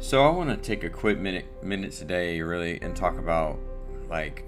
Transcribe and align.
So 0.00 0.24
I 0.24 0.30
want 0.30 0.48
to 0.50 0.56
take 0.56 0.84
a 0.84 0.90
quick 0.90 1.18
minute 1.18 1.44
minute 1.60 1.90
today, 1.90 2.40
really, 2.40 2.80
and 2.80 2.94
talk 2.94 3.18
about 3.18 3.58
like 4.08 4.44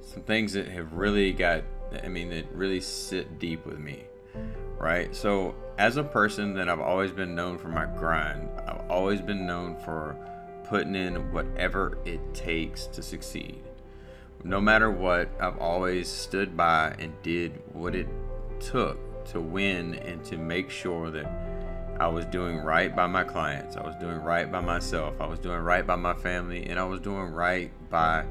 some 0.00 0.24
things 0.24 0.52
that 0.54 0.66
have 0.66 0.92
really 0.94 1.32
got, 1.32 1.62
I 2.02 2.08
mean, 2.08 2.28
that 2.30 2.46
really 2.52 2.80
sit 2.80 3.38
deep 3.38 3.64
with 3.66 3.78
me, 3.78 4.02
right? 4.76 5.14
So 5.14 5.54
as 5.78 5.96
a 5.96 6.02
person 6.02 6.54
that 6.54 6.68
I've 6.68 6.80
always 6.80 7.12
been 7.12 7.36
known 7.36 7.56
for 7.56 7.68
my 7.68 7.86
grind, 7.86 8.48
I've 8.66 8.90
always 8.90 9.20
been 9.20 9.46
known 9.46 9.76
for 9.76 10.16
putting 10.64 10.96
in 10.96 11.32
whatever 11.32 11.98
it 12.04 12.34
takes 12.34 12.86
to 12.88 13.02
succeed. 13.02 13.62
No 14.42 14.60
matter 14.60 14.90
what, 14.90 15.28
I've 15.40 15.58
always 15.58 16.08
stood 16.08 16.56
by 16.56 16.96
and 16.98 17.12
did 17.22 17.62
what 17.72 17.94
it 17.94 18.08
took 18.58 19.24
to 19.26 19.40
win 19.40 19.94
and 19.94 20.24
to 20.24 20.36
make 20.36 20.68
sure 20.68 21.12
that 21.12 21.53
I 22.00 22.08
was 22.08 22.26
doing 22.26 22.58
right 22.58 22.94
by 22.94 23.06
my 23.06 23.24
clients. 23.24 23.76
I 23.76 23.86
was 23.86 23.94
doing 23.96 24.16
right 24.16 24.50
by 24.50 24.60
myself. 24.60 25.20
I 25.20 25.26
was 25.26 25.38
doing 25.38 25.60
right 25.60 25.86
by 25.86 25.96
my 25.96 26.14
family. 26.14 26.66
And 26.66 26.78
I 26.78 26.84
was 26.84 27.00
doing 27.00 27.32
right 27.32 27.70
by 27.90 28.24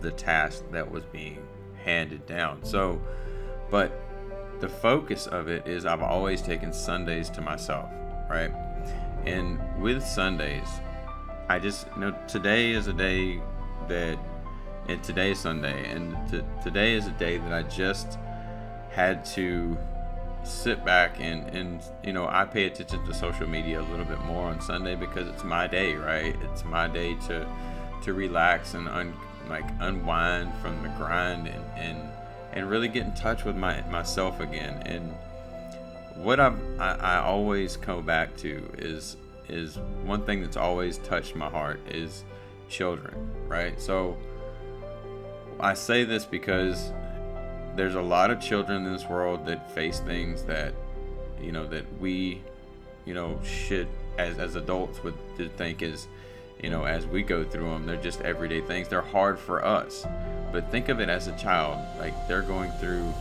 the 0.00 0.10
task 0.12 0.64
that 0.70 0.90
was 0.90 1.04
being 1.06 1.46
handed 1.84 2.26
down. 2.26 2.64
So, 2.64 3.00
but 3.70 3.92
the 4.60 4.68
focus 4.68 5.26
of 5.26 5.48
it 5.48 5.66
is 5.66 5.86
I've 5.86 6.02
always 6.02 6.42
taken 6.42 6.72
Sundays 6.72 7.30
to 7.30 7.40
myself, 7.40 7.88
right? 8.30 8.52
And 9.24 9.58
with 9.80 10.04
Sundays, 10.04 10.68
I 11.48 11.58
just 11.58 11.86
you 11.94 12.00
know 12.02 12.14
today 12.26 12.72
is 12.72 12.86
a 12.86 12.92
day 12.92 13.40
that, 13.88 14.18
and 14.88 15.02
today 15.02 15.32
is 15.32 15.38
Sunday, 15.38 15.90
and 15.90 16.16
t- 16.30 16.42
today 16.62 16.94
is 16.94 17.06
a 17.06 17.12
day 17.12 17.38
that 17.38 17.52
I 17.52 17.62
just 17.62 18.18
had 18.90 19.24
to 19.26 19.76
sit 20.48 20.84
back 20.84 21.20
and 21.20 21.46
and 21.48 21.82
you 22.02 22.12
know 22.12 22.26
I 22.28 22.44
pay 22.44 22.64
attention 22.64 23.04
to 23.06 23.14
social 23.14 23.46
media 23.46 23.80
a 23.80 23.82
little 23.82 24.04
bit 24.04 24.20
more 24.24 24.46
on 24.46 24.60
Sunday 24.60 24.94
because 24.94 25.28
it's 25.28 25.44
my 25.44 25.66
day, 25.66 25.94
right? 25.94 26.36
It's 26.50 26.64
my 26.64 26.88
day 26.88 27.14
to 27.26 27.46
to 28.04 28.12
relax 28.14 28.74
and 28.74 28.88
un, 28.88 29.14
like 29.48 29.64
unwind 29.80 30.54
from 30.56 30.82
the 30.82 30.88
grind 30.90 31.46
and 31.46 31.64
and 31.76 32.08
and 32.52 32.70
really 32.70 32.88
get 32.88 33.04
in 33.04 33.14
touch 33.14 33.44
with 33.44 33.56
my 33.56 33.82
myself 33.88 34.40
again. 34.40 34.82
And 34.86 35.14
what 36.16 36.40
I've, 36.40 36.58
I 36.80 36.94
I 36.94 37.18
always 37.18 37.76
come 37.76 38.04
back 38.04 38.36
to 38.38 38.68
is 38.78 39.16
is 39.48 39.78
one 40.04 40.24
thing 40.24 40.42
that's 40.42 40.56
always 40.56 40.98
touched 40.98 41.34
my 41.34 41.48
heart 41.48 41.80
is 41.88 42.24
children, 42.68 43.30
right? 43.46 43.80
So 43.80 44.16
I 45.60 45.74
say 45.74 46.04
this 46.04 46.24
because 46.24 46.92
there's 47.78 47.94
a 47.94 48.02
lot 48.02 48.32
of 48.32 48.40
children 48.40 48.84
in 48.84 48.92
this 48.92 49.08
world 49.08 49.46
that 49.46 49.70
face 49.70 50.00
things 50.00 50.42
that 50.42 50.74
you 51.40 51.52
know 51.52 51.64
that 51.64 51.84
we 52.00 52.42
you 53.04 53.14
know 53.14 53.38
should 53.44 53.86
as 54.18 54.36
as 54.38 54.56
adults 54.56 55.02
would 55.04 55.14
think 55.56 55.80
is 55.80 56.08
you 56.60 56.70
know 56.70 56.84
as 56.84 57.06
we 57.06 57.22
go 57.22 57.44
through 57.44 57.70
them 57.70 57.86
they're 57.86 57.96
just 57.96 58.20
everyday 58.22 58.60
things 58.60 58.88
they're 58.88 59.00
hard 59.00 59.38
for 59.38 59.64
us 59.64 60.04
but 60.50 60.68
think 60.72 60.88
of 60.88 60.98
it 60.98 61.08
as 61.08 61.28
a 61.28 61.36
child 61.38 61.78
like 62.00 62.12
they're 62.26 62.42
going 62.42 62.72
through 62.72 63.14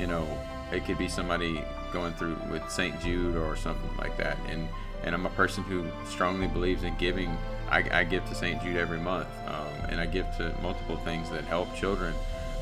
you 0.00 0.08
know 0.08 0.26
it 0.72 0.84
could 0.84 0.98
be 0.98 1.08
somebody 1.08 1.62
going 1.92 2.12
through 2.14 2.36
with 2.50 2.68
St. 2.70 2.98
Jude 3.00 3.36
or 3.36 3.54
something 3.54 3.96
like 3.98 4.16
that 4.16 4.36
and 4.48 4.68
and 5.04 5.14
I'm 5.14 5.26
a 5.26 5.30
person 5.30 5.62
who 5.62 5.86
strongly 6.08 6.48
believes 6.48 6.82
in 6.82 6.96
giving 6.96 7.36
I, 7.70 7.84
I 7.92 8.04
give 8.04 8.28
to 8.28 8.34
St. 8.34 8.60
Jude 8.62 8.76
every 8.76 8.98
month 8.98 9.28
um, 9.46 9.90
and 9.90 10.00
I 10.00 10.06
give 10.06 10.26
to 10.38 10.52
multiple 10.60 10.96
things 10.98 11.30
that 11.30 11.44
help 11.44 11.72
children 11.76 12.14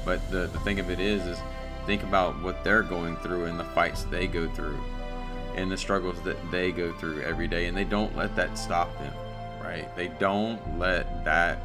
but 0.05 0.29
the, 0.31 0.47
the 0.47 0.59
thing 0.61 0.81
of 0.81 0.91
it 0.91 1.01
is, 1.01 1.27
is 1.27 1.39
think 1.87 2.03
about 2.03 2.41
what 2.43 2.63
they're 2.65 2.83
going 2.83 3.17
through 3.17 3.47
and 3.47 3.59
the 3.59 3.65
fights 3.65 4.05
they 4.05 4.27
go 4.27 4.49
through 4.51 4.79
and 5.57 5.71
the 5.71 5.77
struggles 5.77 6.21
that 6.23 6.37
they 6.51 6.73
go 6.73 6.93
through 6.95 7.23
every 7.23 7.49
day. 7.49 7.67
And 7.67 7.77
they 7.77 7.85
don't 7.85 8.17
let 8.17 8.35
that 8.37 8.57
stop 8.59 8.97
them, 8.99 9.13
right? 9.63 9.95
They 9.97 10.09
don't 10.19 10.79
let 10.79 11.25
that 11.25 11.61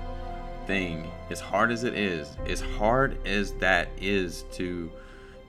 thing, 0.67 1.11
as 1.30 1.39
hard 1.39 1.72
as 1.72 1.83
it 1.83 1.94
is, 1.94 2.36
as 2.47 2.61
hard 2.61 3.25
as 3.25 3.53
that 3.53 3.89
is 4.00 4.44
to 4.53 4.91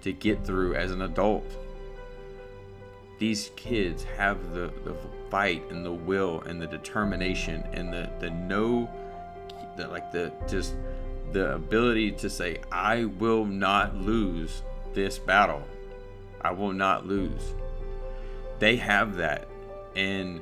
to 0.02 0.12
get 0.12 0.44
through 0.44 0.74
as 0.74 0.92
an 0.92 1.02
adult. 1.02 1.44
These 3.18 3.50
kids 3.56 4.04
have 4.16 4.52
the, 4.52 4.70
the 4.84 4.94
fight 5.30 5.64
and 5.70 5.84
the 5.84 5.92
will 5.92 6.42
and 6.42 6.60
the 6.60 6.66
determination 6.66 7.64
and 7.72 7.92
the, 7.92 8.08
the 8.20 8.30
no 8.30 8.88
the 9.76 9.88
like 9.88 10.12
the 10.12 10.32
just 10.48 10.74
the 11.32 11.54
ability 11.54 12.12
to 12.12 12.30
say, 12.30 12.58
I 12.70 13.04
will 13.04 13.44
not 13.44 13.96
lose 13.96 14.62
this 14.94 15.18
battle. 15.18 15.62
I 16.40 16.52
will 16.52 16.72
not 16.72 17.06
lose. 17.06 17.54
They 18.58 18.76
have 18.76 19.16
that. 19.16 19.48
And 19.94 20.40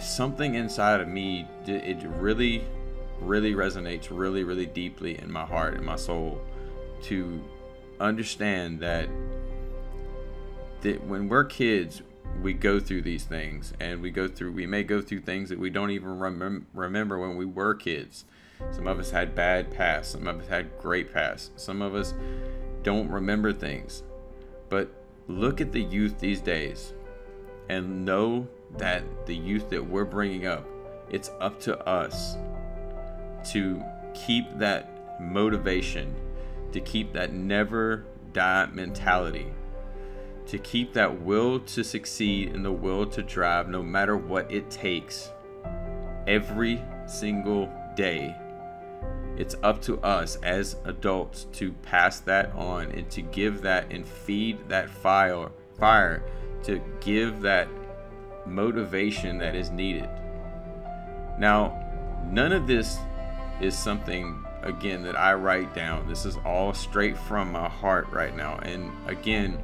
something 0.00 0.54
inside 0.54 1.00
of 1.00 1.08
me, 1.08 1.46
it 1.66 1.98
really, 2.18 2.64
really 3.20 3.54
resonates 3.54 4.08
really, 4.10 4.44
really 4.44 4.66
deeply 4.66 5.18
in 5.18 5.30
my 5.30 5.44
heart 5.44 5.74
and 5.74 5.84
my 5.84 5.96
soul 5.96 6.40
to 7.02 7.42
understand 8.00 8.80
that, 8.80 9.08
that 10.82 11.04
when 11.06 11.28
we're 11.28 11.44
kids, 11.44 12.02
we 12.42 12.52
go 12.52 12.80
through 12.80 13.02
these 13.02 13.24
things 13.24 13.72
and 13.78 14.02
we 14.02 14.10
go 14.10 14.26
through, 14.26 14.52
we 14.52 14.66
may 14.66 14.82
go 14.82 15.00
through 15.00 15.20
things 15.20 15.48
that 15.50 15.58
we 15.58 15.70
don't 15.70 15.90
even 15.90 16.18
remem- 16.18 16.64
remember 16.72 17.18
when 17.18 17.36
we 17.36 17.44
were 17.44 17.74
kids 17.74 18.24
some 18.72 18.86
of 18.86 18.98
us 18.98 19.10
had 19.10 19.34
bad 19.34 19.70
pasts, 19.70 20.12
Some 20.12 20.26
of 20.26 20.40
us 20.40 20.48
had 20.48 20.78
great 20.78 21.12
pasts, 21.12 21.50
Some 21.56 21.82
of 21.82 21.94
us 21.94 22.14
don't 22.82 23.08
remember 23.10 23.52
things. 23.52 24.02
But 24.68 24.90
look 25.28 25.60
at 25.60 25.72
the 25.72 25.82
youth 25.82 26.18
these 26.18 26.40
days 26.40 26.92
and 27.68 28.04
know 28.04 28.46
that 28.76 29.26
the 29.26 29.34
youth 29.34 29.70
that 29.70 29.84
we're 29.84 30.04
bringing 30.04 30.46
up, 30.46 30.66
it's 31.10 31.30
up 31.40 31.60
to 31.60 31.78
us 31.86 32.36
to 33.52 33.82
keep 34.14 34.58
that 34.58 35.20
motivation, 35.20 36.14
to 36.72 36.80
keep 36.80 37.12
that 37.12 37.32
never 37.32 38.04
die 38.32 38.66
mentality, 38.72 39.52
to 40.46 40.58
keep 40.58 40.92
that 40.92 41.22
will 41.22 41.60
to 41.60 41.82
succeed 41.82 42.54
and 42.54 42.64
the 42.64 42.72
will 42.72 43.06
to 43.06 43.22
drive 43.22 43.68
no 43.68 43.82
matter 43.82 44.16
what 44.16 44.50
it 44.52 44.70
takes 44.70 45.30
every 46.26 46.82
single 47.06 47.70
day 47.96 48.34
it's 49.36 49.56
up 49.62 49.82
to 49.82 49.98
us 50.00 50.36
as 50.36 50.76
adults 50.84 51.46
to 51.54 51.72
pass 51.72 52.20
that 52.20 52.52
on 52.54 52.90
and 52.92 53.10
to 53.10 53.22
give 53.22 53.62
that 53.62 53.90
and 53.92 54.06
feed 54.06 54.68
that 54.68 54.88
fire 54.88 55.50
fire 55.78 56.22
to 56.62 56.80
give 57.00 57.40
that 57.42 57.68
motivation 58.46 59.38
that 59.38 59.54
is 59.54 59.70
needed. 59.70 60.08
Now, 61.38 61.80
none 62.30 62.52
of 62.52 62.66
this 62.66 62.98
is 63.60 63.76
something 63.76 64.44
again 64.62 65.02
that 65.02 65.16
I 65.16 65.34
write 65.34 65.74
down. 65.74 66.08
This 66.08 66.24
is 66.24 66.36
all 66.44 66.72
straight 66.72 67.16
from 67.16 67.52
my 67.52 67.68
heart 67.68 68.08
right 68.10 68.34
now. 68.34 68.58
And 68.62 68.90
again, 69.06 69.58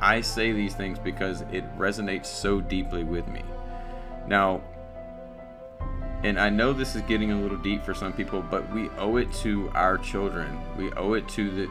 I 0.00 0.20
say 0.20 0.52
these 0.52 0.74
things 0.74 0.98
because 0.98 1.42
it 1.52 1.64
resonates 1.76 2.26
so 2.26 2.60
deeply 2.60 3.04
with 3.04 3.26
me. 3.26 3.42
Now, 4.26 4.62
and 6.24 6.38
I 6.38 6.48
know 6.48 6.72
this 6.72 6.96
is 6.96 7.02
getting 7.02 7.30
a 7.32 7.40
little 7.40 7.58
deep 7.58 7.84
for 7.84 7.94
some 7.94 8.12
people, 8.12 8.42
but 8.42 8.72
we 8.72 8.88
owe 8.98 9.16
it 9.16 9.32
to 9.34 9.70
our 9.74 9.98
children. 9.98 10.58
We 10.76 10.92
owe 10.92 11.12
it 11.14 11.28
to 11.30 11.50
the 11.50 11.68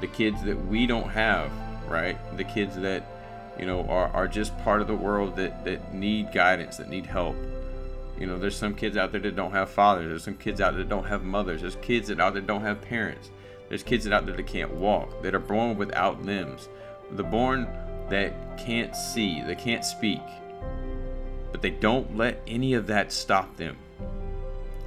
the 0.00 0.06
kids 0.06 0.42
that 0.44 0.56
we 0.66 0.86
don't 0.86 1.10
have, 1.10 1.50
right? 1.86 2.18
The 2.38 2.44
kids 2.44 2.76
that 2.76 3.06
you 3.58 3.66
know 3.66 3.86
are, 3.88 4.08
are 4.08 4.26
just 4.26 4.56
part 4.60 4.80
of 4.80 4.86
the 4.86 4.96
world 4.96 5.36
that 5.36 5.64
that 5.64 5.94
need 5.94 6.32
guidance, 6.32 6.78
that 6.78 6.88
need 6.88 7.06
help. 7.06 7.36
You 8.18 8.26
know, 8.26 8.38
there's 8.38 8.56
some 8.56 8.74
kids 8.74 8.96
out 8.96 9.12
there 9.12 9.20
that 9.20 9.36
don't 9.36 9.52
have 9.52 9.70
fathers. 9.70 10.08
There's 10.08 10.24
some 10.24 10.36
kids 10.36 10.60
out 10.60 10.74
there 10.74 10.82
that 10.82 10.88
don't 10.88 11.06
have 11.06 11.22
mothers. 11.22 11.62
There's 11.62 11.76
kids 11.76 12.08
that 12.08 12.20
out 12.20 12.34
there 12.34 12.42
don't 12.42 12.62
have 12.62 12.80
parents. 12.82 13.30
There's 13.68 13.82
kids 13.82 14.04
that 14.04 14.12
out 14.12 14.26
there 14.26 14.36
that 14.36 14.46
can't 14.46 14.72
walk, 14.74 15.22
that 15.22 15.34
are 15.34 15.38
born 15.38 15.78
without 15.78 16.22
limbs. 16.22 16.68
The 17.12 17.22
born 17.22 17.68
that 18.10 18.58
can't 18.58 18.94
see, 18.94 19.42
they 19.42 19.54
can't 19.54 19.84
speak. 19.84 20.20
But 21.52 21.62
they 21.62 21.70
don't 21.70 22.16
let 22.16 22.40
any 22.46 22.74
of 22.74 22.86
that 22.86 23.12
stop 23.12 23.56
them. 23.56 23.76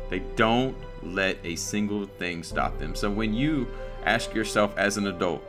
They 0.10 0.20
don't 0.36 0.76
let 1.02 1.38
a 1.44 1.56
single 1.56 2.06
thing 2.06 2.44
stop 2.44 2.78
them. 2.80 2.96
So 2.96 3.10
when 3.10 3.34
you 3.34 3.68
ask 4.06 4.34
yourself 4.34 4.78
as 4.78 4.98
an 4.98 5.08
adult, 5.08 5.42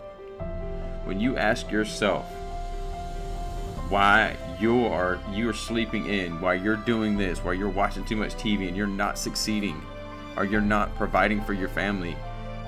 when 1.04 1.20
you 1.20 1.36
ask 1.36 1.70
yourself 1.70 2.24
why 3.88 4.36
you 4.58 4.86
are 4.86 5.20
you're 5.30 5.52
sleeping 5.52 6.06
in, 6.06 6.40
why 6.40 6.54
you're 6.54 6.76
doing 6.76 7.16
this, 7.16 7.44
why 7.44 7.52
you're 7.52 7.68
watching 7.68 8.04
too 8.04 8.16
much 8.16 8.34
TV 8.34 8.66
and 8.66 8.76
you're 8.76 8.86
not 8.86 9.18
succeeding, 9.18 9.80
or 10.36 10.44
you're 10.44 10.60
not 10.60 10.94
providing 10.96 11.42
for 11.42 11.52
your 11.52 11.68
family, 11.68 12.16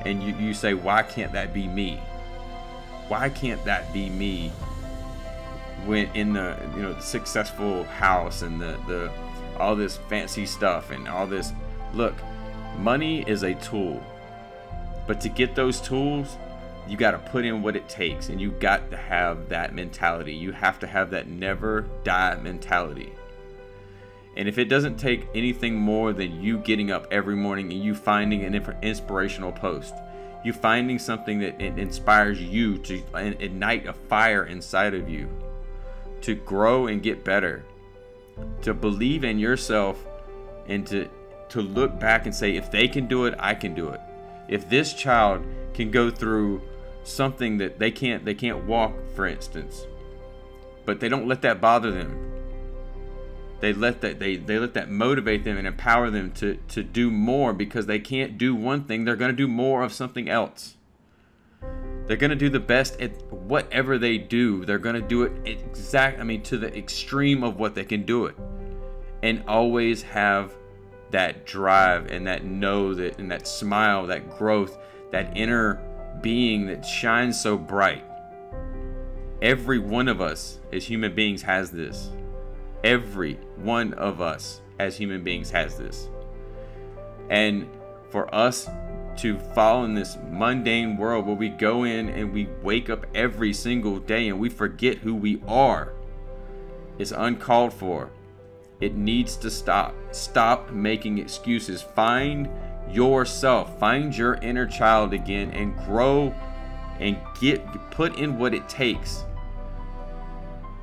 and 0.04 0.22
you, 0.22 0.34
you 0.36 0.54
say, 0.54 0.74
why 0.74 1.02
can't 1.02 1.32
that 1.32 1.54
be 1.54 1.66
me? 1.66 1.96
Why 3.08 3.28
can't 3.28 3.64
that 3.64 3.92
be 3.92 4.10
me 4.10 4.52
when 5.84 6.08
in 6.14 6.32
the 6.32 6.56
you 6.74 6.82
know 6.82 6.92
the 6.92 7.02
successful 7.02 7.84
house 7.84 8.42
and 8.42 8.60
the 8.60 8.78
the 8.88 9.10
all 9.58 9.76
this 9.76 9.96
fancy 10.08 10.46
stuff 10.46 10.90
and 10.90 11.08
all 11.08 11.26
this 11.26 11.52
Look, 11.96 12.14
money 12.78 13.22
is 13.26 13.42
a 13.42 13.54
tool. 13.54 14.02
But 15.06 15.20
to 15.22 15.30
get 15.30 15.54
those 15.54 15.80
tools, 15.80 16.36
you 16.86 16.96
got 16.96 17.12
to 17.12 17.18
put 17.18 17.44
in 17.44 17.62
what 17.62 17.74
it 17.74 17.88
takes 17.88 18.28
and 18.28 18.40
you 18.40 18.50
got 18.50 18.90
to 18.90 18.96
have 18.96 19.48
that 19.48 19.74
mentality. 19.74 20.34
You 20.34 20.52
have 20.52 20.78
to 20.80 20.86
have 20.86 21.10
that 21.10 21.28
never 21.28 21.86
die 22.04 22.36
mentality. 22.36 23.12
And 24.36 24.46
if 24.46 24.58
it 24.58 24.66
doesn't 24.66 24.98
take 24.98 25.26
anything 25.34 25.74
more 25.76 26.12
than 26.12 26.42
you 26.42 26.58
getting 26.58 26.90
up 26.90 27.06
every 27.10 27.34
morning 27.34 27.72
and 27.72 27.82
you 27.82 27.94
finding 27.94 28.44
an 28.44 28.54
inspirational 28.82 29.52
post, 29.52 29.94
you 30.44 30.52
finding 30.52 30.98
something 30.98 31.38
that 31.38 31.58
inspires 31.60 32.40
you 32.40 32.76
to 32.78 33.02
ignite 33.42 33.86
a 33.86 33.94
fire 33.94 34.44
inside 34.44 34.92
of 34.92 35.08
you, 35.08 35.28
to 36.22 36.34
grow 36.34 36.86
and 36.86 37.02
get 37.02 37.24
better, 37.24 37.64
to 38.62 38.74
believe 38.74 39.24
in 39.24 39.38
yourself, 39.38 40.04
and 40.66 40.86
to 40.86 41.08
to 41.48 41.62
look 41.62 41.98
back 42.00 42.26
and 42.26 42.34
say, 42.34 42.56
if 42.56 42.70
they 42.70 42.88
can 42.88 43.06
do 43.06 43.26
it, 43.26 43.34
I 43.38 43.54
can 43.54 43.74
do 43.74 43.90
it. 43.90 44.00
If 44.48 44.68
this 44.68 44.92
child 44.94 45.46
can 45.74 45.92
go 45.92 46.10
through 46.10 46.60
something 47.04 47.58
that 47.58 47.78
they 47.78 47.90
can't 47.90 48.24
they 48.24 48.34
can't 48.34 48.64
walk, 48.64 48.92
for 49.14 49.26
instance, 49.26 49.86
but 50.84 51.00
they 51.00 51.08
don't 51.08 51.28
let 51.28 51.42
that 51.42 51.60
bother 51.60 51.90
them. 51.90 52.32
They 53.60 53.72
let 53.72 54.02
that 54.02 54.18
they, 54.18 54.36
they 54.36 54.58
let 54.58 54.74
that 54.74 54.90
motivate 54.90 55.44
them 55.44 55.56
and 55.56 55.66
empower 55.66 56.10
them 56.10 56.32
to 56.32 56.58
to 56.68 56.82
do 56.82 57.10
more 57.10 57.52
because 57.52 57.86
they 57.86 57.98
can't 57.98 58.36
do 58.36 58.54
one 58.54 58.84
thing. 58.84 59.04
They're 59.04 59.16
going 59.16 59.30
to 59.30 59.36
do 59.36 59.48
more 59.48 59.82
of 59.82 59.92
something 59.92 60.28
else 60.28 60.75
they're 62.06 62.16
going 62.16 62.30
to 62.30 62.36
do 62.36 62.48
the 62.48 62.60
best 62.60 63.00
at 63.00 63.10
whatever 63.32 63.98
they 63.98 64.18
do. 64.18 64.64
They're 64.64 64.78
going 64.78 64.94
to 64.94 65.06
do 65.06 65.22
it 65.24 65.32
exact 65.44 66.20
i 66.20 66.24
mean 66.24 66.42
to 66.42 66.56
the 66.56 66.76
extreme 66.76 67.42
of 67.42 67.58
what 67.58 67.74
they 67.74 67.84
can 67.84 68.04
do 68.04 68.26
it. 68.26 68.36
And 69.22 69.42
always 69.48 70.02
have 70.02 70.54
that 71.10 71.46
drive 71.46 72.10
and 72.10 72.26
that 72.26 72.44
know 72.44 72.94
that 72.94 73.18
and 73.18 73.30
that 73.30 73.46
smile 73.46 74.06
that 74.06 74.36
growth 74.38 74.78
that 75.10 75.36
inner 75.36 75.80
being 76.20 76.66
that 76.66 76.84
shines 76.84 77.40
so 77.40 77.56
bright. 77.56 78.04
Every 79.42 79.78
one 79.78 80.08
of 80.08 80.20
us 80.20 80.60
as 80.72 80.84
human 80.84 81.14
beings 81.14 81.42
has 81.42 81.70
this. 81.70 82.10
Every 82.84 83.34
one 83.56 83.94
of 83.94 84.20
us 84.20 84.60
as 84.78 84.96
human 84.96 85.22
beings 85.24 85.50
has 85.50 85.76
this. 85.76 86.08
And 87.30 87.68
for 88.10 88.32
us 88.34 88.68
to 89.18 89.38
fall 89.38 89.84
in 89.84 89.94
this 89.94 90.16
mundane 90.30 90.96
world 90.96 91.26
where 91.26 91.36
we 91.36 91.48
go 91.48 91.84
in 91.84 92.08
and 92.08 92.32
we 92.32 92.48
wake 92.62 92.90
up 92.90 93.06
every 93.14 93.52
single 93.52 93.98
day 93.98 94.28
and 94.28 94.38
we 94.38 94.48
forget 94.48 94.98
who 94.98 95.14
we 95.14 95.42
are 95.46 95.92
is 96.98 97.12
uncalled 97.12 97.72
for. 97.72 98.10
It 98.80 98.94
needs 98.94 99.36
to 99.38 99.50
stop. 99.50 99.94
Stop 100.12 100.70
making 100.70 101.18
excuses. 101.18 101.82
Find 101.82 102.48
yourself. 102.90 103.78
Find 103.78 104.16
your 104.16 104.34
inner 104.34 104.66
child 104.66 105.12
again 105.12 105.50
and 105.52 105.76
grow 105.84 106.34
and 107.00 107.16
get 107.40 107.64
put 107.90 108.16
in 108.18 108.38
what 108.38 108.54
it 108.54 108.68
takes 108.68 109.24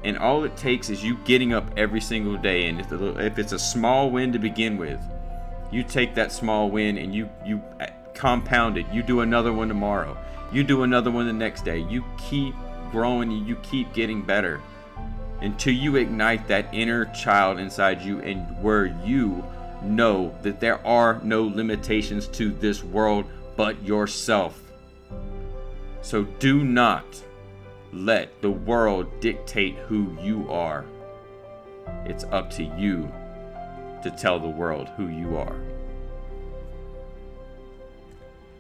and 0.03 0.18
all 0.18 0.44
it 0.44 0.56
takes 0.57 0.89
is 0.89 1.03
you 1.03 1.18
getting 1.25 1.53
up 1.53 1.65
every 1.77 2.01
single 2.01 2.38
day 2.38 2.68
and 2.68 2.81
if 2.81 3.39
it's 3.39 3.53
a 3.53 3.59
small 3.59 4.12
win 4.12 4.31
to 4.31 4.39
begin 4.39 4.77
with 4.77 5.00
you 5.71 5.83
take 5.83 6.13
that 6.13 6.31
small 6.31 6.69
win 6.69 6.97
and 6.97 7.15
you 7.15 7.30
you 7.45 7.62
compound 8.13 8.77
it 8.77 8.86
you 8.92 9.04
do 9.04 9.21
another 9.21 9.54
one 9.54 9.68
tomorrow 9.68 10.18
you 10.51 10.63
do 10.63 10.83
another 10.83 11.12
one 11.12 11.25
the 11.25 11.33
next 11.33 11.63
day 11.65 11.80
you 11.80 12.04
keep 12.18 12.54
growing 12.92 13.31
you 13.31 13.56
keep 13.57 13.92
getting 13.94 14.21
better 14.21 14.62
until 15.42 15.74
you 15.74 15.95
ignite 15.95 16.48
that 16.48 16.68
inner 16.74 17.06
child 17.06 17.60
inside 17.60 18.01
you 18.01 18.19
and 18.21 18.42
where 18.63 18.86
you 19.04 19.44
know 19.81 20.33
that 20.42 20.60
there 20.60 20.86
are 20.86 21.19
no 21.24 21.44
limitations 21.44 22.27
to 22.27 22.51
this 22.51 22.83
world 22.83 23.25
but 23.57 23.81
yourself 23.83 24.63
so 26.04 26.24
do 26.24 26.66
not 26.66 27.24
let 27.94 28.42
the 28.42 28.51
world 28.51 29.07
dictate 29.21 29.75
who 29.88 30.18
you 30.21 30.51
are. 30.51 30.83
It's 32.06 32.25
up 32.25 32.50
to 32.51 32.63
you 32.63 33.09
to 34.04 34.12
tell 34.12 34.38
the 34.38 34.50
world 34.50 34.89
who 34.98 35.07
you 35.07 35.38
are. 35.38 35.56